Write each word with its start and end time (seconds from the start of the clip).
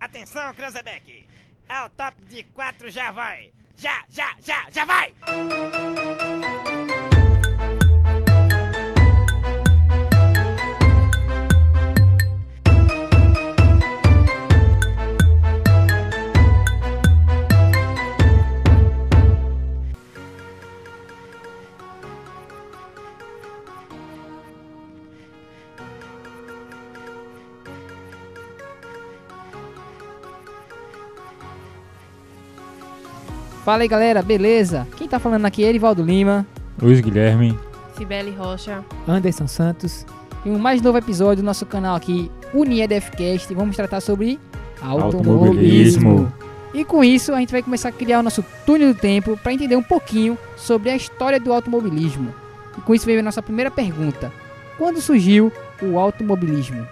Atenção, 0.00 0.54
Cranzebeck! 0.54 1.26
Ao 1.68 1.90
top 1.90 2.16
de 2.24 2.42
quatro 2.44 2.90
já 2.90 3.12
vai! 3.12 3.52
Já, 3.76 4.02
já, 4.08 4.34
já, 4.40 4.66
já 4.70 4.84
vai! 4.86 5.14
Fala 33.64 33.82
aí 33.82 33.88
galera, 33.88 34.22
beleza? 34.22 34.86
Quem 34.96 35.06
tá 35.06 35.18
falando 35.18 35.44
aqui 35.44 35.62
é 35.64 35.68
Erivaldo 35.68 36.02
Lima 36.02 36.46
Luiz 36.80 36.98
Guilherme. 37.00 37.58
Cibele 37.96 38.30
Rocha. 38.30 38.82
Anderson 39.06 39.46
Santos. 39.46 40.06
e 40.46 40.48
um 40.48 40.58
mais 40.58 40.80
novo 40.80 40.96
episódio 40.96 41.42
do 41.42 41.46
nosso 41.46 41.66
canal 41.66 41.94
aqui, 41.94 42.30
UniEDFcast. 42.54 43.52
Vamos 43.52 43.76
tratar 43.76 44.00
sobre 44.00 44.38
automobilismo. 44.80 46.10
Automobilismo. 46.10 46.32
E 46.72 46.84
com 46.84 47.04
isso, 47.04 47.34
a 47.34 47.40
gente 47.40 47.52
vai 47.52 47.62
começar 47.62 47.90
a 47.90 47.92
criar 47.92 48.20
o 48.20 48.22
nosso 48.22 48.42
túnel 48.64 48.94
do 48.94 48.98
tempo 48.98 49.36
para 49.36 49.52
entender 49.52 49.76
um 49.76 49.82
pouquinho 49.82 50.38
sobre 50.56 50.88
a 50.88 50.96
história 50.96 51.38
do 51.38 51.52
automobilismo. 51.52 52.32
E 52.78 52.80
com 52.80 52.94
isso 52.94 53.04
veio 53.04 53.20
a 53.20 53.22
nossa 53.22 53.42
primeira 53.42 53.70
pergunta: 53.70 54.32
Quando 54.78 55.02
surgiu 55.02 55.52
o 55.82 55.98
automobilismo? 55.98 56.86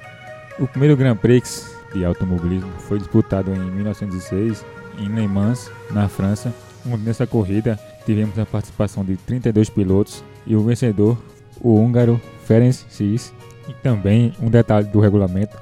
O 0.58 0.66
primeiro 0.66 0.96
Grand 0.96 1.16
Prix 1.16 1.74
de 1.94 2.04
automobilismo 2.04 2.70
foi 2.80 2.98
disputado 2.98 3.54
em 3.54 3.58
1906 3.58 4.64
em 4.98 5.08
Le 5.08 5.28
Mans, 5.28 5.70
na 5.90 6.08
França. 6.08 6.52
Nessa 6.96 7.26
corrida 7.26 7.78
tivemos 8.06 8.38
a 8.38 8.46
participação 8.46 9.04
de 9.04 9.16
32 9.16 9.68
pilotos 9.68 10.24
e 10.46 10.56
o 10.56 10.62
vencedor, 10.62 11.18
o 11.60 11.74
húngaro 11.74 12.20
Ferenc 12.44 12.74
Sis. 12.88 13.32
E 13.68 13.72
também 13.82 14.32
um 14.40 14.48
detalhe 14.48 14.86
do 14.86 14.98
regulamento 14.98 15.56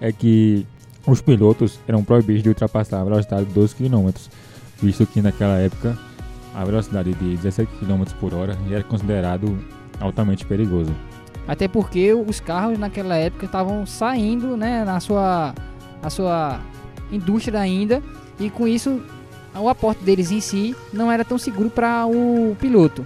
é 0.00 0.12
que 0.12 0.66
os 1.06 1.22
pilotos 1.22 1.80
eram 1.88 2.04
proibidos 2.04 2.42
de 2.42 2.48
ultrapassar 2.50 3.00
a 3.00 3.04
velocidade 3.04 3.46
de 3.46 3.54
12 3.54 3.74
km, 3.76 4.10
visto 4.82 5.06
que 5.06 5.22
naquela 5.22 5.56
época 5.58 5.96
a 6.54 6.64
velocidade 6.64 7.14
de 7.14 7.36
17 7.36 7.70
km 7.78 8.04
por 8.20 8.34
hora 8.34 8.58
era 8.70 8.82
considerado 8.82 9.58
altamente 10.00 10.44
perigoso. 10.44 10.92
Até 11.46 11.68
porque 11.68 12.12
os 12.12 12.40
carros 12.40 12.78
naquela 12.78 13.16
época 13.16 13.46
estavam 13.46 13.86
saindo, 13.86 14.56
né, 14.56 14.84
na 14.84 14.98
sua, 14.98 15.54
na 16.02 16.10
sua 16.10 16.60
indústria 17.12 17.60
ainda, 17.60 18.02
e 18.40 18.50
com 18.50 18.66
isso 18.66 19.00
o 19.60 19.68
aporte 19.68 20.02
deles 20.04 20.30
em 20.30 20.40
si 20.40 20.74
não 20.92 21.10
era 21.10 21.24
tão 21.24 21.38
seguro 21.38 21.70
para 21.70 22.06
o 22.06 22.56
piloto. 22.60 23.04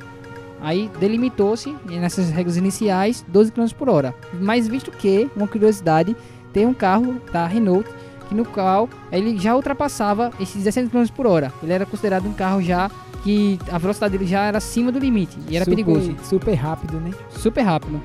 Aí 0.60 0.90
delimitou-se 1.00 1.74
nessas 1.86 2.30
regras 2.30 2.56
iniciais 2.56 3.24
12 3.28 3.52
km 3.52 3.66
por 3.78 3.88
hora. 3.88 4.14
Mas 4.38 4.68
visto 4.68 4.90
que, 4.90 5.30
uma 5.34 5.48
curiosidade, 5.48 6.14
tem 6.52 6.66
um 6.66 6.74
carro 6.74 7.20
da 7.32 7.46
Renault 7.46 7.88
que 8.28 8.34
no 8.34 8.44
qual 8.44 8.88
ele 9.10 9.38
já 9.38 9.56
ultrapassava 9.56 10.30
esses 10.38 10.62
17 10.62 10.90
km 10.90 11.06
por 11.16 11.26
hora. 11.26 11.52
Ele 11.62 11.72
era 11.72 11.86
considerado 11.86 12.26
um 12.26 12.32
carro 12.32 12.62
já 12.62 12.90
que 13.24 13.58
a 13.70 13.78
velocidade 13.78 14.16
dele 14.16 14.30
já 14.30 14.44
era 14.44 14.58
acima 14.58 14.92
do 14.92 14.98
limite 14.98 15.36
e 15.48 15.56
era 15.56 15.64
super, 15.64 15.76
perigoso, 15.76 16.16
Super 16.22 16.54
rápido, 16.54 17.00
né? 17.00 17.10
super 17.30 17.62
rápido. 17.62 18.00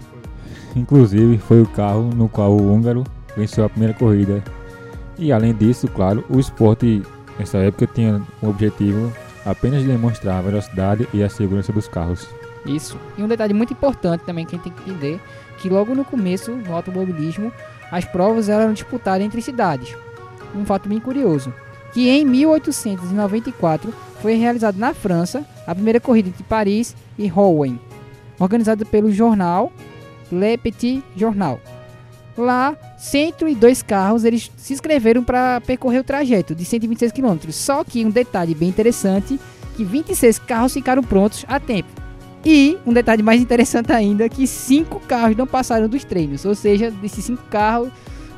Inclusive, 0.75 1.38
foi 1.38 1.61
o 1.61 1.66
carro 1.67 2.09
no 2.16 2.27
qual 2.27 2.51
o 2.51 2.73
húngaro 2.73 3.03
venceu 3.35 3.63
a 3.66 3.69
primeira 3.69 3.93
corrida. 3.93 4.43
E 5.17 5.31
além 5.31 5.53
disso, 5.53 5.88
claro, 5.88 6.25
o 6.29 6.39
esporte 6.39 7.01
nessa 7.38 7.58
época 7.59 7.88
tinha 7.88 8.22
o 8.41 8.50
objetivo 8.50 9.11
apenas 9.45 9.81
de 9.81 9.88
demonstrar 9.88 10.39
a 10.39 10.41
velocidade 10.41 11.08
e 11.14 11.23
a 11.23 11.30
segurança 11.30 11.72
dos 11.72 11.88
carros. 11.88 12.28
Isso. 12.66 12.97
E 13.17 13.22
um 13.22 13.28
detalhe 13.28 13.53
muito 13.53 13.73
importante 13.73 14.23
também 14.25 14.46
que 14.46 14.56
a 14.56 14.57
gente 14.57 14.63
tem 14.63 14.73
que 14.73 14.90
entender, 14.90 15.22
que 15.59 15.69
logo 15.69 15.94
no 15.94 16.03
começo, 16.03 16.51
no 16.51 16.73
automobilismo, 16.73 17.51
as 17.91 18.06
provas 18.06 18.50
eram 18.50 18.73
disputadas 18.73 19.25
entre 19.25 19.41
cidades. 19.41 19.96
Um 20.56 20.66
fato 20.66 20.90
bem 20.90 21.00
curioso, 21.00 21.53
que 21.94 22.09
em 22.09 22.25
1894 22.25 23.94
foi 24.22 24.34
realizada 24.35 24.78
na 24.78 24.94
França 24.94 25.46
a 25.67 25.75
primeira 25.75 26.00
corrida 26.00 26.29
entre 26.29 26.44
Paris 26.44 26.96
e 27.17 27.28
Rouen, 27.28 27.79
organizada 28.40 28.84
pelo 28.84 29.12
jornal 29.12 29.72
Le 30.31 30.57
Petit 30.57 31.03
Journal. 31.16 31.59
Lá, 32.38 32.75
102 32.97 33.81
carros 33.81 34.23
eles 34.25 34.51
se 34.57 34.73
inscreveram 34.73 35.23
para 35.23 35.62
percorrer 35.62 36.00
o 36.00 36.03
trajeto 36.03 36.53
de 36.53 36.66
126 36.66 37.12
km. 37.12 37.38
Só 37.51 37.84
que 37.84 38.03
um 38.06 38.09
detalhe 38.09 38.53
bem 38.53 38.68
interessante, 38.69 39.40
que 39.78 39.84
26 39.84 40.40
carros 40.40 40.73
ficaram 40.73 41.01
prontos 41.01 41.46
a 41.47 41.59
tempo. 41.59 41.90
E 42.44 42.78
um 42.85 42.94
detalhe 42.94 43.23
mais 43.23 43.41
interessante 43.41 43.91
ainda, 43.91 44.28
que 44.29 44.46
cinco 44.46 45.00
carros 45.00 45.35
não 45.38 45.47
passaram 45.47 45.88
dos 45.88 46.03
treinos. 46.03 46.44
Ou 46.46 46.53
seja, 46.53 46.91
desses 46.91 47.23
cinco 47.25 47.44
carros, 47.50 47.90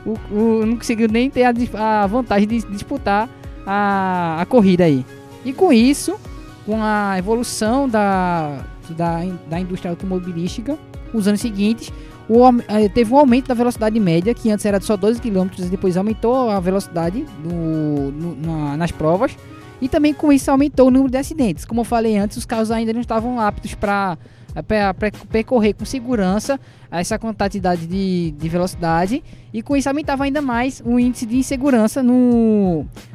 o, 0.06 0.12
o- 0.32 0.66
não 0.66 0.78
conseguiu 0.78 1.08
nem 1.10 1.30
ter 1.30 1.44
a, 1.44 2.04
a 2.04 2.08
vantagem 2.08 2.48
de 2.48 2.62
disputar 2.68 3.28
a, 3.66 4.38
a 4.42 4.46
corrida 4.46 4.86
aí. 4.86 5.04
E 5.44 5.52
com 5.52 5.74
isso, 5.74 6.16
com 6.66 6.82
a 6.82 7.16
evolução 7.18 7.90
da, 7.90 8.64
da, 8.92 9.22
da 9.50 9.60
indústria 9.60 9.90
automobilística, 9.92 10.78
os 11.14 11.28
anos 11.28 11.42
seguintes, 11.42 11.92
o 12.30 12.44
eh, 12.68 12.90
teve 12.90 13.14
um 13.14 13.18
aumento 13.18 13.48
da 13.48 13.54
velocidade 13.54 14.00
média, 14.00 14.34
que 14.34 14.50
antes 14.52 14.66
era 14.66 14.80
de 14.80 14.86
só 14.86 14.98
12 14.98 15.22
km, 15.22 15.48
e 15.60 15.62
depois 15.64 15.96
aumentou 15.98 16.50
a 16.50 16.60
velocidade 16.60 17.26
no- 17.44 18.36
na- 18.36 18.78
nas 18.78 18.92
provas. 18.92 19.36
E 19.82 19.88
também 19.88 20.14
com 20.14 20.32
isso 20.34 20.50
aumentou 20.50 20.88
o 20.88 20.92
número 20.92 21.12
de 21.12 21.18
acidentes. 21.18 21.64
Como 21.64 21.82
eu 21.82 21.86
falei 21.86 22.18
antes, 22.18 22.36
os 22.38 22.46
carros 22.46 22.72
ainda 22.72 22.92
não 22.94 23.02
estavam 23.02 23.40
aptos 23.40 23.76
para 23.76 24.18
percorrer 25.32 25.74
com 25.74 25.86
segurança 25.86 26.60
essa 26.90 27.20
quantidade 27.20 27.86
de, 27.86 28.32
de 28.32 28.50
velocidade. 28.50 29.24
E 29.54 29.62
com 29.62 29.76
isso 29.78 29.88
aumentava 29.88 30.24
ainda 30.24 30.42
mais 30.42 30.82
o 30.86 31.00
índice 31.00 31.26
de 31.28 31.38
insegurança 31.38 32.04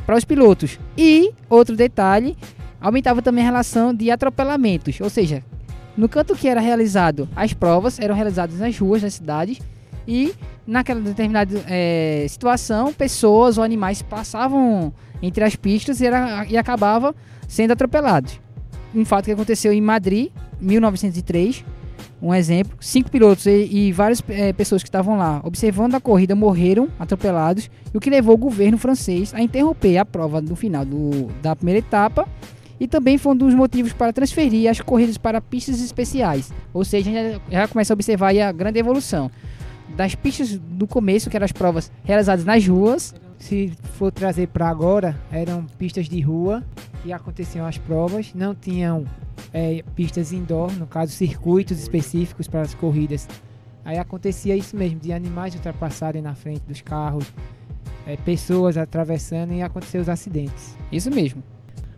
para 0.06 0.17
os 0.17 0.25
pilotos. 0.25 0.79
E, 0.97 1.33
outro 1.50 1.77
detalhe, 1.77 2.37
aumentava 2.81 3.21
também 3.21 3.43
a 3.43 3.47
relação 3.49 3.93
de 3.93 4.11
atropelamentos. 4.11 5.00
Ou 5.00 5.11
seja, 5.11 5.43
no 5.97 6.08
canto 6.08 6.34
que 6.34 6.48
era 6.48 6.60
realizado 6.60 7.28
as 7.36 7.53
provas, 7.53 7.98
eram 7.98 8.14
realizadas 8.14 8.58
nas 8.58 8.78
ruas 8.78 9.03
das 9.03 9.14
cidades. 9.14 9.58
E 10.06 10.34
naquela 10.66 11.00
determinada 11.00 11.62
eh, 11.69 12.26
situação, 12.28 12.92
pessoas 12.92 13.56
ou 13.58 13.64
animais 13.64 14.02
passavam 14.02 14.92
entre 15.22 15.44
as 15.44 15.54
pistas 15.54 16.00
e, 16.00 16.06
era, 16.06 16.44
e 16.47 16.56
acabava 16.56 17.14
sendo 17.47 17.72
atropelados. 17.72 18.41
Um 18.94 19.04
fato 19.04 19.26
que 19.26 19.32
aconteceu 19.32 19.72
em 19.72 19.81
Madrid, 19.81 20.31
1903. 20.60 21.64
Um 22.20 22.32
exemplo: 22.32 22.76
cinco 22.81 23.10
pilotos 23.10 23.47
e, 23.47 23.69
e 23.70 23.92
várias 23.92 24.22
eh, 24.28 24.52
pessoas 24.52 24.82
que 24.82 24.88
estavam 24.88 25.16
lá 25.16 25.41
observando 25.44 25.94
a 25.94 26.00
corrida 26.00 26.34
morreram 26.34 26.88
atropelados, 26.98 27.70
o 27.92 27.98
que 27.98 28.10
levou 28.10 28.34
o 28.34 28.38
governo 28.38 28.78
francês 28.78 29.34
a 29.34 29.41
interromper 29.41 29.98
a 29.98 30.04
prova 30.04 30.41
no 30.41 30.54
final 30.54 30.84
do, 30.84 31.28
da 31.42 31.56
primeira 31.56 31.78
etapa. 31.78 32.28
E 32.82 32.88
também 32.88 33.16
foi 33.16 33.32
um 33.32 33.37
dos 33.37 33.54
motivos 33.54 33.93
para 33.93 34.12
transferir 34.12 34.69
as 34.69 34.81
corridas 34.81 35.16
para 35.16 35.41
pistas 35.41 35.81
especiais. 35.81 36.53
Ou 36.75 36.84
seja, 36.84 37.10
a 37.10 37.12
gente 37.12 37.41
já, 37.48 37.69
começa 37.69 37.93
a 37.93 37.94
observar 37.94 38.37
a 38.37 38.50
grande 38.50 38.81
evolução 38.81 39.31
das 39.97 40.16
pistas 40.16 40.59
do 40.59 40.84
começo, 40.84 41.31
que 41.31 41.37
eram 41.37 41.44
as 41.44 41.53
provas 41.53 41.93
realizadas 42.03 42.44
nas 42.44 42.66
ruas, 42.66 43.15
Se 43.38 43.72
for 43.97 44.10
trazer 44.10 44.48
para 44.48 44.69
agora, 44.69 45.16
eram 45.31 45.65
pistas 45.78 46.09
de 46.09 46.20
rua 46.20 46.65
e 47.04 47.12
aconteciam 47.12 47.65
as 47.65 47.78
provas. 47.78 48.34
Não 48.34 48.53
tinham 48.53 49.04
é, 49.53 49.84
pistas 49.94 50.32
indoor, 50.32 50.72
no 50.72 50.88
caso, 50.88 51.12
circuitos 51.12 51.78
específicos 51.78 52.49
para 52.49 52.62
as 52.62 52.75
corridas. 52.75 53.28
Aí 53.84 53.97
acontecia 53.97 54.56
isso 54.56 54.76
mesmo, 54.76 54.99
de 54.99 55.12
animais 55.12 55.54
ultrapassarem 55.54 56.20
na 56.20 56.34
frente 56.34 56.62
dos 56.66 56.81
carros, 56.81 57.32
é, 58.09 58.16
pessoas 58.16 58.76
atravessando 58.76 59.53
e 59.53 59.62
acontecer 59.62 59.99
os 59.99 60.08
acidentes. 60.08 60.76
Isso 60.90 61.12
mesmo. 61.12 61.44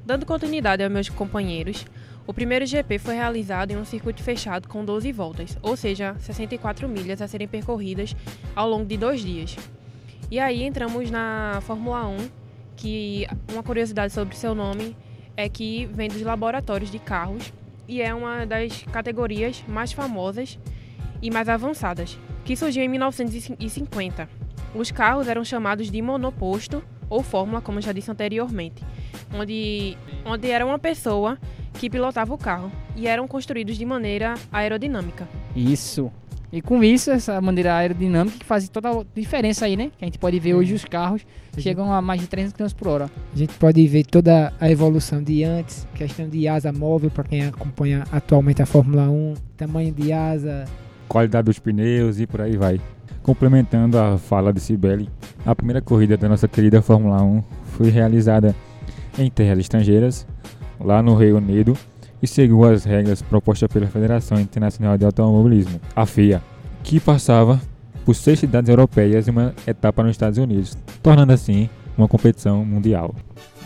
Dando 0.06 0.26
continuidade 0.26 0.82
aos 0.82 0.92
meus 0.92 1.08
companheiros, 1.08 1.86
o 2.26 2.34
primeiro 2.34 2.66
GP 2.66 2.98
foi 2.98 3.14
realizado 3.14 3.70
em 3.70 3.76
um 3.78 3.86
circuito 3.86 4.22
fechado 4.22 4.68
com 4.68 4.84
12 4.84 5.10
voltas, 5.12 5.58
ou 5.62 5.76
seja, 5.78 6.14
64 6.18 6.86
milhas 6.86 7.22
a 7.22 7.28
serem 7.28 7.48
percorridas 7.48 8.14
ao 8.54 8.68
longo 8.68 8.84
de 8.84 8.98
dois 8.98 9.22
dias. 9.22 9.56
E 10.30 10.38
aí 10.38 10.62
entramos 10.62 11.10
na 11.10 11.58
Fórmula 11.62 12.06
1, 12.06 12.16
que 12.76 13.26
uma 13.50 13.62
curiosidade 13.62 14.12
sobre 14.12 14.36
seu 14.36 14.54
nome 14.54 14.94
é 15.36 15.48
que 15.48 15.86
vem 15.86 16.08
dos 16.08 16.20
laboratórios 16.20 16.90
de 16.90 16.98
carros 16.98 17.50
e 17.88 18.02
é 18.02 18.14
uma 18.14 18.44
das 18.44 18.82
categorias 18.92 19.64
mais 19.66 19.92
famosas 19.92 20.58
e 21.22 21.30
mais 21.30 21.48
avançadas, 21.48 22.18
que 22.44 22.54
surgiu 22.54 22.82
em 22.82 22.88
1950. 22.88 24.28
Os 24.74 24.90
carros 24.90 25.28
eram 25.28 25.44
chamados 25.44 25.90
de 25.90 26.02
monoposto 26.02 26.82
ou 27.08 27.22
fórmula, 27.22 27.60
como 27.60 27.80
já 27.80 27.92
disse 27.92 28.10
anteriormente, 28.10 28.82
onde, 29.32 29.96
onde 30.24 30.50
era 30.50 30.64
uma 30.64 30.78
pessoa 30.78 31.38
que 31.74 31.90
pilotava 31.90 32.32
o 32.32 32.38
carro 32.38 32.70
e 32.96 33.06
eram 33.06 33.26
construídos 33.26 33.76
de 33.76 33.84
maneira 33.84 34.34
aerodinâmica. 34.52 35.28
Isso. 35.54 36.10
E 36.52 36.62
com 36.62 36.84
isso, 36.84 37.10
essa 37.10 37.40
maneira 37.40 37.74
aerodinâmica 37.74 38.38
que 38.38 38.44
faz 38.44 38.68
toda 38.68 38.88
a 38.88 39.04
diferença 39.12 39.64
aí, 39.64 39.76
né? 39.76 39.90
Que 39.98 40.04
a 40.04 40.06
gente 40.06 40.18
pode 40.18 40.38
ver 40.38 40.54
hoje 40.54 40.72
os 40.72 40.84
carros 40.84 41.26
chegam 41.58 41.92
a 41.92 42.00
mais 42.00 42.20
de 42.20 42.28
300 42.28 42.52
km 42.52 42.78
por 42.78 42.88
hora. 42.88 43.10
A 43.32 43.36
gente 43.36 43.54
pode 43.54 43.84
ver 43.88 44.04
toda 44.04 44.52
a 44.60 44.70
evolução 44.70 45.20
de 45.20 45.42
antes, 45.42 45.84
questão 45.96 46.28
de 46.28 46.46
asa 46.46 46.72
móvel 46.72 47.10
para 47.10 47.24
quem 47.24 47.44
acompanha 47.44 48.04
atualmente 48.12 48.62
a 48.62 48.66
Fórmula 48.66 49.10
1, 49.10 49.34
tamanho 49.56 49.92
de 49.92 50.12
asa, 50.12 50.64
qualidade 51.08 51.46
dos 51.46 51.58
pneus 51.58 52.20
e 52.20 52.26
por 52.26 52.40
aí 52.40 52.56
vai. 52.56 52.80
Complementando 53.24 53.98
a 53.98 54.18
fala 54.18 54.52
de 54.52 54.60
Sibeli, 54.60 55.08
a 55.46 55.54
primeira 55.54 55.80
corrida 55.80 56.14
da 56.14 56.28
nossa 56.28 56.46
querida 56.46 56.82
Fórmula 56.82 57.22
1 57.22 57.42
foi 57.72 57.88
realizada 57.88 58.54
em 59.18 59.30
terras 59.30 59.60
estrangeiras, 59.60 60.26
lá 60.78 61.02
no 61.02 61.16
Reino 61.16 61.38
Unido, 61.38 61.74
e 62.22 62.26
seguiu 62.26 62.62
as 62.64 62.84
regras 62.84 63.22
propostas 63.22 63.72
pela 63.72 63.86
Federação 63.86 64.38
Internacional 64.38 64.98
de 64.98 65.06
Automobilismo, 65.06 65.80
a 65.96 66.04
FIA, 66.04 66.42
que 66.82 67.00
passava 67.00 67.58
por 68.04 68.14
seis 68.14 68.40
cidades 68.40 68.68
europeias 68.68 69.26
e 69.26 69.30
uma 69.30 69.54
etapa 69.66 70.02
nos 70.02 70.12
Estados 70.12 70.38
Unidos, 70.38 70.76
tornando 71.02 71.32
assim 71.32 71.70
uma 71.96 72.06
competição 72.06 72.62
mundial. 72.62 73.14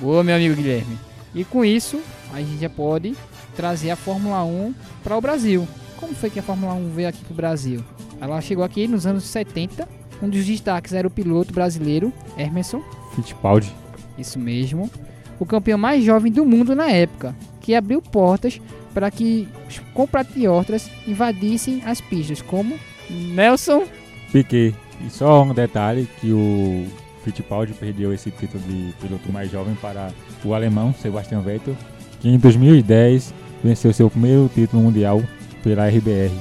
Boa, 0.01 0.23
meu 0.23 0.37
amigo 0.37 0.55
Guilherme. 0.55 0.97
E 1.35 1.45
com 1.45 1.65
isso, 1.65 2.01
a 2.33 2.39
gente 2.39 2.61
já 2.61 2.71
pode 2.71 3.13
trazer 3.57 3.91
a 3.91 3.97
Fórmula 3.97 4.45
1 4.45 4.73
para 5.03 5.17
o 5.17 5.21
Brasil. 5.21 5.67
Como 5.97 6.15
foi 6.15 6.31
que 6.31 6.39
a 6.39 6.45
Fórmula 6.45 6.75
1 6.75 6.91
veio 6.91 7.09
aqui 7.09 7.25
para 7.25 7.33
o 7.33 7.37
Brasil? 7.37 7.83
Ela 8.21 8.41
chegou 8.41 8.65
aqui 8.65 8.87
nos 8.89 9.07
anos 9.07 9.25
70. 9.25 9.89
Um 10.23 10.29
dos 10.29 10.45
destaques 10.45 10.93
era 10.93 11.07
o 11.07 11.11
piloto 11.11 11.53
brasileiro 11.53 12.13
Emerson. 12.37 12.83
Fittipaldi. 13.15 13.73
Isso 14.19 14.39
mesmo. 14.39 14.91
O 15.39 15.47
campeão 15.47 15.79
mais 15.79 16.03
jovem 16.03 16.33
do 16.33 16.45
mundo 16.45 16.75
na 16.75 16.91
época, 16.91 17.35
que 17.61 17.75
abriu 17.75 18.03
portas 18.03 18.61
para 18.93 19.11
que 19.11 19.47
os 19.69 19.79
compatriotas 19.95 20.91
invadissem 21.07 21.83
as 21.85 22.01
pistas, 22.01 22.43
como 22.43 22.77
Nelson 23.09 23.85
Piquet. 24.33 24.75
E 25.07 25.11
só 25.11 25.45
um 25.45 25.55
detalhe 25.55 26.09
que 26.21 26.33
o 26.33 26.85
Fittipaldi 27.25 27.73
perdeu 27.73 28.13
esse 28.13 28.31
título 28.31 28.63
de 28.65 28.93
piloto 29.01 29.33
mais 29.33 29.51
jovem 29.51 29.75
para 29.77 30.11
o 30.45 30.55
alemão 30.55 30.93
Sebastian 30.93 31.41
Vettel, 31.41 31.77
que 32.21 32.29
em 32.29 32.39
2010 32.39 33.33
venceu 33.63 33.93
seu 33.93 34.11
primeiro 34.11 34.51
título 34.53 34.83
mundial 34.83 35.23
pela 35.63 35.89
RBR, 35.89 36.33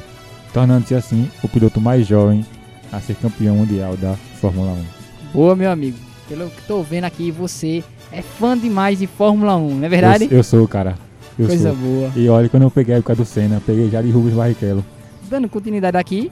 tornando-se 0.57 0.95
assim 0.95 1.29
o 1.43 1.47
piloto 1.47 1.79
mais 1.79 2.07
jovem 2.07 2.43
a 2.91 2.99
ser 2.99 3.15
campeão 3.17 3.57
mundial 3.57 3.95
da 3.95 4.15
Fórmula 4.41 4.71
1. 4.71 4.85
Boa, 5.31 5.55
meu 5.55 5.69
amigo. 5.69 5.95
Pelo 6.27 6.49
que 6.49 6.61
estou 6.61 6.83
vendo 6.83 7.03
aqui, 7.03 7.29
você 7.29 7.83
é 8.11 8.23
fã 8.23 8.57
demais 8.57 8.97
de 8.97 9.05
Fórmula 9.05 9.55
1, 9.55 9.75
não 9.75 9.85
é 9.85 9.89
verdade? 9.89 10.27
Eu, 10.31 10.37
eu 10.37 10.43
sou, 10.43 10.67
cara. 10.67 10.97
Eu 11.37 11.45
Coisa 11.45 11.69
sou. 11.69 11.77
boa. 11.77 12.11
E 12.15 12.27
olha, 12.27 12.49
quando 12.49 12.63
eu 12.63 12.71
peguei 12.71 12.95
a 12.95 12.97
época 12.97 13.13
do 13.13 13.23
Senna, 13.23 13.61
peguei 13.63 13.87
já 13.91 14.01
de 14.01 14.09
Rubens 14.09 14.33
Barrichello. 14.33 14.83
Dando 15.29 15.47
continuidade 15.47 15.95
aqui, 15.95 16.31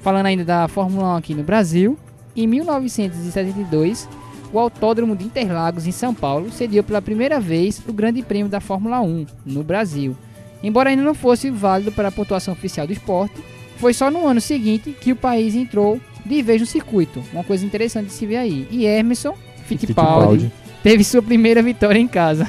falando 0.00 0.26
ainda 0.26 0.44
da 0.44 0.68
Fórmula 0.68 1.14
1 1.14 1.16
aqui 1.16 1.34
no 1.34 1.42
Brasil, 1.42 1.98
em 2.36 2.46
1972, 2.46 4.08
o 4.52 4.60
Autódromo 4.60 5.16
de 5.16 5.24
Interlagos, 5.24 5.88
em 5.88 5.92
São 5.92 6.14
Paulo, 6.14 6.52
cedeu 6.52 6.84
pela 6.84 7.02
primeira 7.02 7.40
vez 7.40 7.82
o 7.88 7.92
Grande 7.92 8.22
Prêmio 8.22 8.48
da 8.48 8.60
Fórmula 8.60 9.00
1 9.00 9.26
no 9.44 9.64
Brasil. 9.64 10.14
Embora 10.62 10.90
ainda 10.90 11.02
não 11.02 11.14
fosse 11.14 11.50
válido 11.50 11.90
para 11.90 12.08
a 12.08 12.12
pontuação 12.12 12.54
oficial 12.54 12.86
do 12.86 12.92
esporte, 12.92 13.55
foi 13.78 13.94
só 13.94 14.10
no 14.10 14.26
ano 14.26 14.40
seguinte 14.40 14.94
que 14.98 15.12
o 15.12 15.16
país 15.16 15.54
entrou 15.54 16.00
de 16.24 16.42
vez 16.42 16.60
no 16.60 16.66
circuito. 16.66 17.22
Uma 17.32 17.44
coisa 17.44 17.64
interessante 17.64 18.06
de 18.06 18.12
se 18.12 18.26
ver 18.26 18.36
aí. 18.36 18.66
E 18.70 18.84
Emerson 18.84 19.36
Fittipaldi, 19.64 20.50
teve 20.82 21.04
sua 21.04 21.22
primeira 21.22 21.62
vitória 21.62 21.98
em 21.98 22.08
casa. 22.08 22.48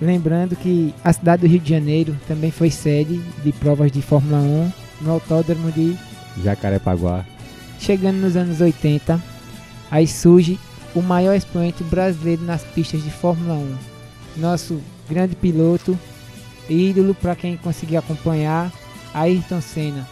Lembrando 0.00 0.56
que 0.56 0.94
a 1.02 1.12
cidade 1.12 1.42
do 1.42 1.48
Rio 1.48 1.60
de 1.60 1.70
Janeiro 1.70 2.16
também 2.28 2.50
foi 2.50 2.70
sede 2.70 3.18
de 3.42 3.52
provas 3.52 3.90
de 3.90 4.02
Fórmula 4.02 4.38
1 4.38 4.72
no 5.02 5.12
Autódromo 5.12 5.72
de 5.72 5.96
Jacarepaguá. 6.42 7.24
Chegando 7.78 8.16
nos 8.16 8.36
anos 8.36 8.60
80, 8.60 9.22
aí 9.90 10.06
surge 10.06 10.58
o 10.94 11.00
maior 11.00 11.34
expoente 11.34 11.82
brasileiro 11.84 12.42
nas 12.42 12.62
pistas 12.62 13.02
de 13.02 13.10
Fórmula 13.10 13.54
1. 13.54 13.76
Nosso 14.38 14.80
grande 15.08 15.34
piloto, 15.34 15.98
ídolo 16.68 17.14
para 17.14 17.36
quem 17.36 17.56
conseguiu 17.56 17.98
acompanhar, 17.98 18.70
Ayrton 19.14 19.60
Senna, 19.60 20.06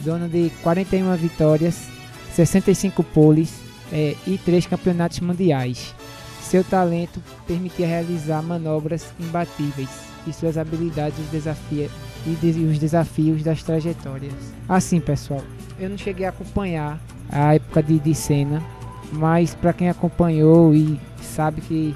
dono 0.00 0.28
de 0.28 0.50
41 0.62 1.14
vitórias, 1.16 1.88
65 2.34 3.02
poles 3.02 3.52
é, 3.92 4.14
e 4.26 4.38
3 4.38 4.66
campeonatos 4.66 5.20
mundiais. 5.20 5.94
Seu 6.42 6.64
talento 6.64 7.22
permitia 7.46 7.86
realizar 7.86 8.42
manobras 8.42 9.06
imbatíveis 9.20 9.88
e 10.26 10.32
suas 10.32 10.58
habilidades 10.58 11.18
desafia 11.30 11.88
e 12.26 12.30
des- 12.30 12.56
e 12.56 12.60
os 12.60 12.78
desafios 12.78 13.42
das 13.42 13.62
trajetórias. 13.62 14.32
Assim, 14.68 15.00
pessoal, 15.00 15.42
eu 15.78 15.88
não 15.88 15.96
cheguei 15.96 16.26
a 16.26 16.30
acompanhar 16.30 16.98
a 17.30 17.54
época 17.54 17.82
de, 17.82 17.98
de 17.98 18.14
Senna, 18.14 18.62
mas 19.12 19.54
para 19.54 19.72
quem 19.72 19.88
acompanhou 19.88 20.74
e 20.74 20.98
sabe 21.22 21.60
que 21.60 21.94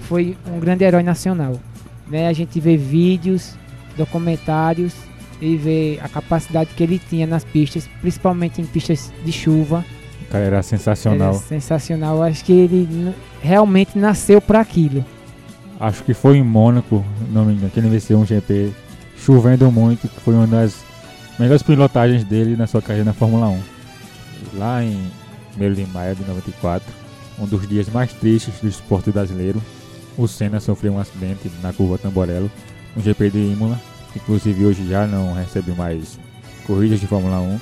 foi 0.00 0.36
um 0.46 0.58
grande 0.60 0.84
herói 0.84 1.02
nacional. 1.02 1.60
Né? 2.08 2.28
A 2.28 2.32
gente 2.32 2.60
vê 2.60 2.76
vídeos, 2.76 3.54
documentários 3.96 4.94
e 5.40 5.56
vê 5.56 5.98
a 6.02 6.08
capacidade 6.08 6.70
que 6.74 6.82
ele 6.82 6.98
tinha 6.98 7.26
nas 7.26 7.44
pistas, 7.44 7.88
principalmente 8.00 8.60
em 8.60 8.66
pistas 8.66 9.12
de 9.24 9.32
chuva. 9.32 9.84
O 10.22 10.32
cara 10.32 10.44
era 10.44 10.62
sensacional. 10.62 11.34
É 11.34 11.38
sensacional. 11.38 12.22
Acho 12.22 12.44
que 12.44 12.52
ele 12.52 13.14
realmente 13.40 13.98
nasceu 13.98 14.40
para 14.40 14.60
aquilo. 14.60 15.04
Acho 15.78 16.02
que 16.02 16.14
foi 16.14 16.38
em 16.38 16.42
Mônaco, 16.42 17.04
não 17.30 17.44
me 17.44 17.52
engano, 17.52 17.70
que 17.70 17.78
ele 17.78 17.88
venceu 17.88 18.18
um 18.18 18.24
GP 18.24 18.72
chovendo 19.18 19.70
muito, 19.70 20.08
que 20.08 20.20
foi 20.20 20.34
uma 20.34 20.46
das 20.46 20.84
melhores 21.38 21.62
pilotagens 21.62 22.24
dele 22.24 22.56
na 22.56 22.66
sua 22.66 22.80
carreira 22.80 23.04
na 23.04 23.12
Fórmula 23.12 23.48
1. 23.48 23.60
Lá 24.54 24.82
em 24.82 25.10
1 25.58 25.72
de 25.74 25.86
maio 25.86 26.14
de 26.14 26.24
94, 26.24 26.86
um 27.38 27.46
dos 27.46 27.68
dias 27.68 27.88
mais 27.90 28.12
tristes 28.12 28.54
do 28.60 28.68
esporte 28.68 29.10
brasileiro, 29.10 29.62
o 30.16 30.26
Senna 30.26 30.60
sofreu 30.60 30.94
um 30.94 30.98
acidente 30.98 31.50
na 31.62 31.72
curva 31.72 31.98
Tamborello, 31.98 32.50
um 32.96 33.02
GP 33.02 33.30
de 33.30 33.38
Imola, 33.38 33.78
inclusive 34.16 34.64
hoje 34.64 34.88
já 34.88 35.06
não 35.06 35.34
recebe 35.34 35.72
mais 35.72 36.18
corridas 36.66 36.98
de 36.98 37.06
Fórmula 37.06 37.38
1, 37.38 37.60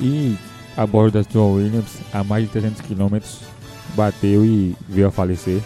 e 0.00 0.36
a 0.76 0.86
bordo 0.86 1.22
da 1.22 1.22
sua 1.22 1.46
Williams, 1.46 1.98
a 2.12 2.24
mais 2.24 2.44
de 2.44 2.50
300 2.50 2.80
km, 2.80 3.18
bateu 3.94 4.44
e 4.44 4.74
veio 4.88 5.08
a 5.08 5.10
falecer. 5.10 5.60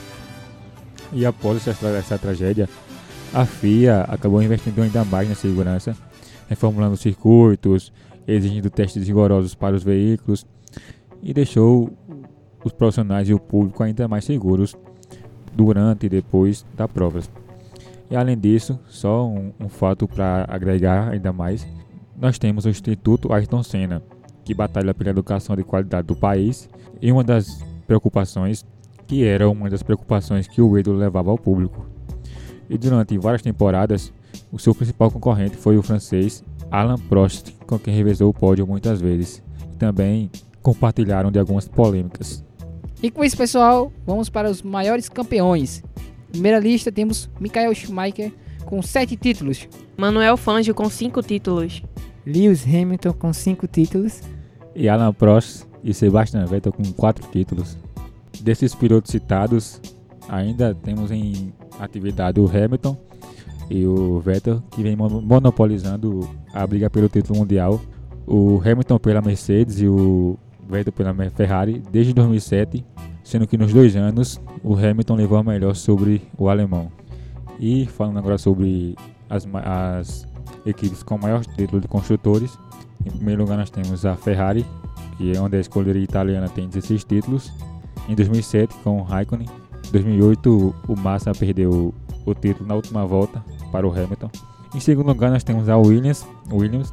E 1.12 1.25
após 1.25 1.66
essa, 1.66 1.86
essa 1.88 2.19
tragédia, 2.19 2.69
a 3.32 3.46
FIA 3.46 4.02
acabou 4.08 4.42
investindo 4.42 4.82
ainda 4.82 5.04
mais 5.04 5.28
na 5.28 5.34
segurança, 5.34 5.96
reformulando 6.48 6.96
circuitos, 6.96 7.92
exigindo 8.26 8.70
testes 8.70 9.06
rigorosos 9.06 9.54
para 9.54 9.76
os 9.76 9.82
veículos 9.82 10.46
e 11.22 11.32
deixou 11.32 11.92
os 12.64 12.72
profissionais 12.72 13.28
e 13.28 13.34
o 13.34 13.38
público 13.38 13.82
ainda 13.82 14.08
mais 14.08 14.25
seguros 14.25 14.76
durante 15.54 16.06
e 16.06 16.08
depois 16.08 16.64
da 16.76 16.88
prova. 16.88 17.20
E 18.11 18.17
além 18.17 18.39
disso, 18.39 18.79
só 18.87 19.27
um, 19.27 19.53
um 19.58 19.69
fato 19.69 20.06
para 20.06 20.46
agregar 20.49 21.11
ainda 21.11 21.32
mais, 21.32 21.67
nós 22.17 22.39
temos 22.39 22.65
o 22.65 22.69
Instituto 22.69 23.32
Ayrton 23.32 23.63
Senna, 23.63 24.03
que 24.44 24.55
batalha 24.55 24.94
pela 24.94 25.11
educação 25.11 25.56
de 25.56 25.65
qualidade 25.65 26.06
do 26.06 26.15
país 26.15 26.69
e 27.01 27.11
uma 27.11 27.25
das 27.25 27.63
preocupações 27.87 28.65
que 29.06 29.25
era 29.25 29.49
uma 29.49 29.69
das 29.69 29.82
preocupações 29.82 30.49
que 30.49 30.63
o 30.63 30.79
ídolo 30.79 30.99
levava 30.99 31.31
ao 31.31 31.39
público. 31.39 31.87
E 32.69 32.79
durante 32.79 33.17
várias 33.19 33.43
temporadas, 33.43 34.13
o 34.51 34.58
seu 34.58 34.75
principal 34.75 35.11
concorrente 35.11 35.56
foi 35.56 35.77
o 35.77 35.82
francês 35.82 36.43
Alain 36.70 36.99
Prost, 36.99 37.53
com 37.67 37.79
quem 37.79 37.94
revezou 37.94 38.31
o 38.31 38.34
pódio 38.34 38.67
muitas 38.67 39.01
vezes. 39.01 39.43
Também 39.79 40.31
compartilharam 40.63 41.31
de 41.31 41.39
algumas 41.39 41.69
polêmicas. 41.69 42.43
E 43.03 43.11
com 43.11 43.23
isso, 43.23 43.37
pessoal, 43.37 43.93
vamos 44.06 44.31
para 44.31 44.49
os 44.49 44.63
maiores 44.63 45.08
campeões. 45.08 45.82
Primeira 46.34 46.58
lista 46.58 46.91
temos 46.91 47.31
Michael 47.38 47.72
Schumacher 47.76 48.32
com 48.64 48.82
7 48.82 49.17
títulos. 49.17 49.69
Manuel 49.96 50.36
Fangio 50.36 50.74
com 50.74 50.91
5 50.91 51.22
títulos. 51.22 51.81
Lewis 52.26 52.64
Hamilton 52.67 53.12
com 53.12 53.32
5 53.32 53.69
títulos. 53.69 54.20
E 54.74 54.88
Alain 54.88 55.12
Prost 55.12 55.64
e 55.84 55.94
Sebastian 55.94 56.44
Vettel 56.44 56.72
com 56.72 56.82
4 56.93 57.29
títulos. 57.31 57.79
Desses 58.41 58.74
pilotos 58.74 59.12
citados, 59.12 59.81
ainda 60.29 60.74
temos 60.74 61.12
em 61.12 61.53
atividade 61.79 62.41
o 62.41 62.46
Hamilton 62.48 62.96
e 63.70 63.86
o 63.86 64.19
Vettel, 64.19 64.60
que 64.72 64.82
vem 64.82 64.96
mon- 64.96 65.20
monopolizando 65.20 66.29
a 66.53 66.67
briga 66.67 66.91
pelo 66.91 67.08
título 67.08 67.38
mundial. 67.38 67.81
O 68.26 68.60
Hamilton 68.60 68.98
pela 68.98 69.20
Mercedes 69.22 69.81
e 69.81 69.86
o 69.86 70.36
Vettel 70.69 70.93
pela 70.93 71.14
Ferrari 71.31 71.81
desde 71.93 72.12
2007, 72.12 72.84
sendo 73.24 73.46
que 73.46 73.56
nos 73.56 73.72
dois 73.72 73.96
anos 73.96 74.40
o 74.62 74.76
Hamilton 74.76 75.16
levou 75.16 75.38
a 75.38 75.43
melhor 75.43 75.74
sobre 75.74 76.22
o 76.38 76.48
alemão. 76.48 76.93
E 77.58 77.86
falando 77.86 78.19
agora 78.19 78.36
sobre 78.38 78.94
as, 79.28 79.48
as 79.64 80.28
equipes 80.66 81.02
com 81.02 81.19
maior 81.19 81.44
título 81.44 81.81
de 81.81 81.88
construtores, 81.88 82.56
em 83.04 83.10
primeiro 83.10 83.43
lugar 83.43 83.56
nós 83.56 83.70
temos 83.70 84.04
a 84.04 84.14
Ferrari, 84.14 84.64
que 85.16 85.34
é 85.34 85.40
onde 85.40 85.56
a 85.56 85.60
escolheria 85.60 86.02
italiana 86.02 86.48
tem 86.48 86.69
16 86.69 87.04
títulos. 87.04 87.52
Em 88.08 88.14
2007 88.14 88.74
com 88.84 88.98
o 88.98 89.02
Raikkonen, 89.02 89.48
em 89.88 89.90
2008 89.90 90.74
o 90.86 90.96
Massa 90.96 91.32
perdeu 91.32 91.94
o 92.26 92.34
título 92.34 92.69
na 92.69 92.74
última 92.74 93.06
volta 93.06 93.43
para 93.72 93.86
o 93.86 93.90
Hamilton. 93.90 94.31
Em 94.74 94.81
segundo 94.81 95.06
lugar 95.06 95.31
nós 95.31 95.43
temos 95.43 95.69
a 95.69 95.78
Williams, 95.78 96.26
Williams 96.52 96.93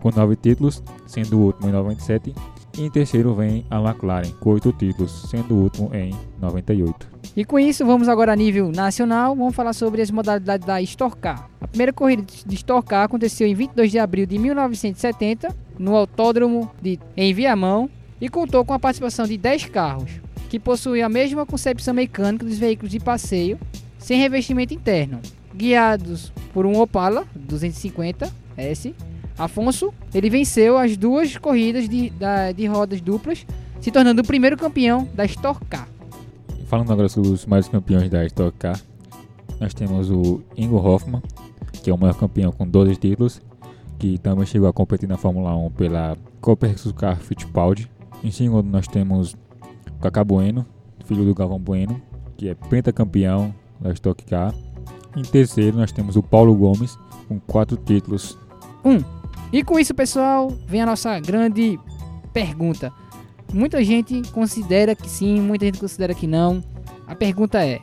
com 0.00 0.10
9 0.10 0.36
títulos, 0.36 0.82
sendo 1.06 1.38
o 1.38 1.46
último 1.46 1.68
em 1.68 1.72
97. 1.72 2.34
E 2.76 2.84
em 2.84 2.90
terceiro 2.90 3.34
vem 3.34 3.64
a 3.70 3.80
McLaren, 3.80 4.30
com 4.40 4.50
8 4.50 4.72
títulos, 4.72 5.30
sendo 5.30 5.54
o 5.54 5.62
último 5.62 5.94
em 5.94 6.12
98. 6.40 7.14
E 7.36 7.44
com 7.44 7.58
isso, 7.58 7.84
vamos 7.84 8.08
agora 8.08 8.32
a 8.32 8.36
nível 8.36 8.70
nacional, 8.70 9.34
vamos 9.34 9.54
falar 9.54 9.72
sobre 9.72 10.02
as 10.02 10.10
modalidades 10.10 10.66
da 10.66 10.80
Stock 10.82 11.16
Car. 11.16 11.48
A 11.60 11.68
primeira 11.68 11.92
corrida 11.92 12.24
de 12.46 12.54
Stock 12.54 12.86
Car 12.86 13.04
aconteceu 13.04 13.46
em 13.46 13.54
22 13.54 13.90
de 13.90 13.98
abril 13.98 14.26
de 14.26 14.38
1970, 14.38 15.54
no 15.78 15.96
Autódromo 15.96 16.70
de, 16.80 16.98
em 17.16 17.32
Viamão, 17.32 17.88
e 18.20 18.28
contou 18.28 18.64
com 18.64 18.72
a 18.72 18.78
participação 18.78 19.26
de 19.26 19.36
10 19.36 19.66
carros, 19.66 20.10
que 20.48 20.58
possuíam 20.58 21.06
a 21.06 21.08
mesma 21.08 21.44
concepção 21.44 21.94
mecânica 21.94 22.44
dos 22.44 22.58
veículos 22.58 22.90
de 22.90 23.00
passeio, 23.00 23.58
sem 23.98 24.18
revestimento 24.18 24.74
interno, 24.74 25.20
guiados 25.54 26.32
por 26.52 26.66
um 26.66 26.78
Opala 26.78 27.24
250S. 27.48 28.94
Afonso, 29.38 29.92
ele 30.14 30.30
venceu 30.30 30.78
as 30.78 30.96
duas 30.96 31.36
corridas 31.36 31.88
de, 31.88 32.10
da- 32.10 32.52
de 32.52 32.66
rodas 32.66 33.00
duplas, 33.00 33.44
se 33.80 33.90
tornando 33.90 34.22
o 34.22 34.24
primeiro 34.26 34.56
campeão 34.56 35.08
da 35.14 35.24
Stock 35.24 35.64
Car. 35.66 35.88
Falando 36.66 36.92
agora 36.92 37.08
sobre 37.08 37.30
os 37.30 37.44
maiores 37.46 37.68
campeões 37.68 38.08
da 38.08 38.24
Stock 38.26 38.56
Car, 38.58 38.80
nós 39.60 39.74
temos 39.74 40.10
o 40.10 40.40
Ingo 40.56 40.76
Hoffmann, 40.76 41.22
que 41.82 41.90
é 41.90 41.94
o 41.94 41.98
maior 41.98 42.14
campeão 42.14 42.50
com 42.52 42.66
12 42.66 42.96
títulos, 42.96 43.40
que 43.98 44.18
também 44.18 44.46
chegou 44.46 44.68
a 44.68 44.72
competir 44.72 45.08
na 45.08 45.16
Fórmula 45.16 45.54
1 45.56 45.70
pela 45.72 46.16
Copernicus 46.40 46.92
Car 46.92 47.16
Fittipaldi. 47.18 47.90
Em 48.22 48.30
segundo 48.30 48.66
nós 48.68 48.86
temos 48.88 49.34
o 49.96 50.00
Cacá 50.00 50.24
Bueno, 50.24 50.64
filho 51.04 51.24
do 51.24 51.34
Galvão 51.34 51.58
Bueno, 51.58 52.00
que 52.36 52.48
é 52.48 52.54
pentacampeão 52.54 53.54
da 53.80 53.92
Stock 53.92 54.24
Car. 54.24 54.54
Em 55.16 55.22
terceiro 55.22 55.76
nós 55.76 55.92
temos 55.92 56.16
o 56.16 56.22
Paulo 56.22 56.54
Gomes, 56.54 56.98
com 57.28 57.38
4 57.40 57.76
títulos. 57.76 58.38
E 59.54 59.62
com 59.62 59.78
isso, 59.78 59.94
pessoal, 59.94 60.48
vem 60.66 60.82
a 60.82 60.86
nossa 60.86 61.20
grande 61.20 61.78
pergunta. 62.32 62.92
Muita 63.52 63.84
gente 63.84 64.20
considera 64.32 64.96
que 64.96 65.08
sim, 65.08 65.40
muita 65.40 65.64
gente 65.66 65.78
considera 65.78 66.12
que 66.12 66.26
não. 66.26 66.60
A 67.06 67.14
pergunta 67.14 67.64
é: 67.64 67.80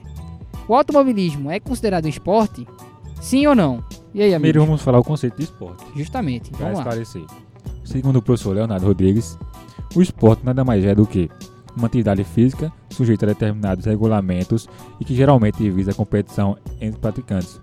o 0.68 0.76
automobilismo 0.76 1.50
é 1.50 1.62
considerado 1.62 2.04
um 2.08 2.10
esporte? 2.10 2.68
Sim 3.22 3.48
ou 3.48 3.56
não? 3.56 3.82
E 4.14 4.22
aí, 4.22 4.32
Primeiro 4.32 4.60
amigo? 4.60 4.66
vamos 4.66 4.82
falar 4.82 5.00
o 5.00 5.04
conceito 5.06 5.38
de 5.38 5.44
esporte. 5.44 5.86
Justamente, 5.96 6.52
para 6.52 6.60
vamos 6.60 6.80
lá. 6.80 6.82
esclarecer. 6.82 7.24
Segundo 7.86 8.18
o 8.18 8.22
professor 8.22 8.54
Leonardo 8.54 8.86
Rodrigues, 8.86 9.40
o 9.96 10.02
esporte 10.02 10.44
nada 10.44 10.66
mais 10.66 10.84
é 10.84 10.94
do 10.94 11.08
que 11.08 11.30
uma 11.78 11.88
atividade 11.88 12.26
física 12.26 12.70
sujeita 12.90 13.26
a 13.26 13.30
determinados 13.30 13.86
regulamentos 13.86 14.68
e 15.00 15.06
que 15.06 15.16
geralmente 15.16 15.70
visa 15.70 15.92
a 15.92 15.94
competição 15.94 16.58
entre 16.82 17.00
praticantes. 17.00 17.62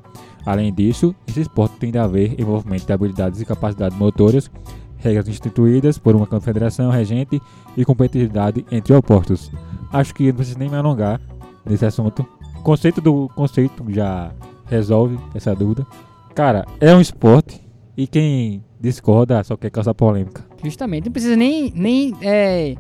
Além 0.49 0.73
disso, 0.73 1.15
esse 1.27 1.43
esporte 1.43 1.77
tem 1.77 1.93
a 1.99 2.05
haver 2.05 2.41
envolvimento 2.41 2.87
de 2.87 2.93
habilidades 2.95 3.39
e 3.39 3.45
capacidades 3.45 3.99
motoras, 3.99 4.51
regras 4.97 5.29
instituídas 5.29 5.99
por 5.99 6.17
uma 6.17 6.27
confederação 6.27 6.91
regente 6.91 7.39
e 7.77 7.85
competitividade 7.85 8.65
entre 8.71 8.95
opostos. 8.95 9.51
Acho 9.93 10.15
que 10.15 10.29
não 10.29 10.35
preciso 10.37 10.59
nem 10.59 10.71
me 10.71 10.77
alongar 10.77 11.21
nesse 11.67 11.85
assunto. 11.85 12.27
O 12.61 12.63
conceito 12.63 12.99
do 12.99 13.29
conceito 13.35 13.85
já 13.89 14.33
resolve 14.65 15.19
essa 15.35 15.55
dúvida. 15.55 15.87
Cara, 16.35 16.65
é 16.81 16.95
um 16.95 17.01
esporte 17.03 17.61
e 17.95 18.07
quem 18.07 18.65
discorda 18.81 19.45
só 19.45 19.55
quer 19.55 19.69
causar 19.71 19.93
polêmica. 19.93 20.43
Justamente, 20.65 21.05
não 21.07 21.13
precisa 21.13 21.37
nem, 21.37 21.71
nem 21.77 22.15
é, 22.23 22.69
Nem 22.69 22.79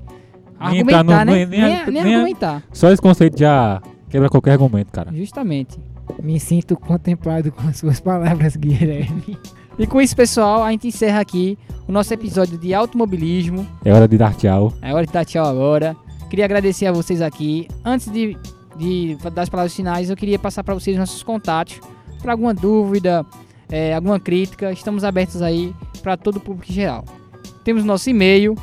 argumentar, 0.59 1.05
no- 1.05 1.11
né? 1.13 1.25
nem- 1.27 1.47
Nem, 1.47 1.61
nem- 1.61 1.85
nem 1.85 2.03
nem- 2.03 2.15
argumentar. 2.15 2.63
Só 2.73 2.91
esse 2.91 3.03
conceito 3.03 3.39
já 3.39 3.83
quebra 4.09 4.31
qualquer 4.31 4.53
argumento, 4.53 4.91
cara. 4.91 5.13
Justamente. 5.13 5.79
Me 6.23 6.41
sinto 6.41 6.77
contemplado 6.77 7.53
com 7.53 7.69
as 7.69 7.77
suas 7.77 8.01
palavras, 8.01 8.57
Guilherme. 8.57 9.39
E 9.79 9.87
com 9.87 10.01
isso, 10.01 10.17
pessoal, 10.17 10.65
a 10.65 10.71
gente 10.73 10.89
encerra 10.89 11.21
aqui 11.21 11.57
o 11.87 11.93
nosso 11.93 12.13
episódio 12.13 12.59
de 12.59 12.75
automobilismo. 12.75 13.65
É 13.85 13.93
hora 13.93 14.09
de 14.09 14.19
dar 14.19 14.35
tchau. 14.35 14.73
É 14.83 14.93
hora 14.93 15.07
de 15.07 15.13
dar 15.13 15.25
tchau 15.25 15.47
agora. 15.47 15.95
Queria 16.29 16.45
agradecer 16.45 16.87
a 16.87 16.93
vocês 16.93 17.23
aqui. 17.23 17.69
Antes 17.85 18.11
de, 18.11 18.37
de 18.77 19.17
dar 19.33 19.43
as 19.43 19.49
palavras 19.49 19.73
finais, 19.75 20.11
eu 20.11 20.17
queria 20.17 20.37
passar 20.39 20.63
para 20.65 20.75
vocês 20.75 20.99
nossos 20.99 21.23
contatos. 21.23 21.81
Para 22.21 22.33
alguma 22.33 22.53
dúvida, 22.53 23.25
é, 23.71 23.95
alguma 23.95 24.19
crítica, 24.19 24.73
estamos 24.73 25.05
abertos 25.05 25.43
aí 25.43 25.73
para 26.03 26.17
todo 26.17 26.39
o 26.39 26.41
público 26.41 26.73
em 26.73 26.75
geral. 26.75 27.05
Temos 27.63 27.85
nosso 27.85 28.11
e-mail, 28.11 28.57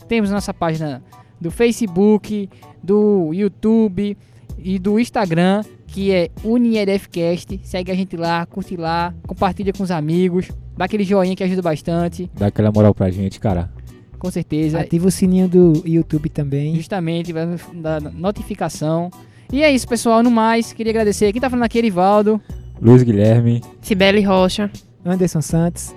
Temos 0.09 0.31
nossa 0.31 0.55
página 0.55 1.02
do 1.40 1.50
Facebook, 1.50 2.49
do 2.83 3.31
YouTube 3.33 4.17
e 4.59 4.78
do 4.78 4.99
Instagram, 4.99 5.62
que 5.87 6.11
é 6.12 6.28
UniedFcast. 6.45 7.61
Segue 7.62 7.93
a 7.93 7.95
gente 7.95 8.17
lá, 8.17 8.45
curte 8.47 8.76
lá, 8.76 9.14
compartilha 9.26 9.73
com 9.73 9.83
os 9.83 9.90
amigos, 9.90 10.50
dá 10.76 10.85
aquele 10.87 11.05
joinha 11.05 11.37
que 11.37 11.45
ajuda 11.45 11.62
bastante, 11.62 12.31
Dá 12.35 12.47
aquela 12.47 12.73
moral 12.73 12.95
pra 12.95 13.11
gente, 13.11 13.38
cara. 13.40 13.71
com 14.19 14.31
certeza. 14.31 14.81
Ativa 14.81 15.09
o 15.09 15.11
sininho 15.11 15.49
do 15.49 15.83
YouTube 15.85 16.28
também. 16.28 16.75
Justamente, 16.76 17.33
vai 17.33 17.47
dar 17.75 18.00
notificação. 18.00 19.11
E 19.52 19.62
é 19.62 19.73
isso, 19.73 19.88
pessoal. 19.88 20.23
No 20.23 20.31
mais, 20.31 20.73
queria 20.73 20.93
agradecer. 20.93 21.33
Quem 21.33 21.40
tá 21.40 21.49
falando 21.49 21.64
aqui 21.64 21.78
é 21.78 21.81
Erivaldo. 21.81 22.40
Luiz 22.80 23.02
Guilherme. 23.02 23.62
Cibele 23.80 24.23
Rocha. 24.23 24.70
Anderson 25.04 25.40
Santos. 25.40 25.94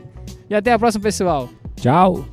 E 0.49 0.55
até 0.55 0.73
a 0.73 0.79
próxima, 0.79 1.03
pessoal. 1.03 1.49
Tchau. 1.75 2.25